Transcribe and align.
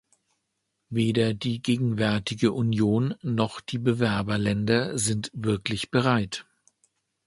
Weder 0.89 1.35
die 1.35 1.61
gegenwärtige 1.61 2.53
Union 2.53 3.13
noch 3.21 3.59
die 3.61 3.77
Bewerberländer 3.77 4.97
sind 4.97 5.29
wirklich 5.31 5.91
bereit. 5.91 6.47